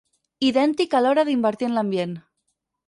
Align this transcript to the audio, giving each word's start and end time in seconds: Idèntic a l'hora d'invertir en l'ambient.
Idèntic 0.47 0.95
a 0.95 1.03
l'hora 1.03 1.27
d'invertir 1.29 1.71
en 1.71 1.79
l'ambient. 1.81 2.19